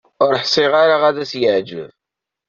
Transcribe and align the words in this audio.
Ur 0.25 0.33
ḥṣiɣ 0.43 0.71
ara 0.83 0.95
ad 1.09 1.17
s-yeɛǧeb. 1.31 1.89